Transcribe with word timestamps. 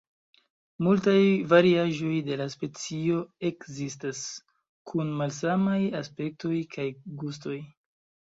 Multaj 0.85 1.17
variaĵoj 1.51 2.13
de 2.29 2.37
la 2.39 2.47
specio 2.53 3.19
ekzistas, 3.51 4.23
kun 4.93 5.13
malsamaj 5.21 5.77
aspektoj 6.01 6.57
kaj 6.75 6.89
gustoj. 7.23 7.61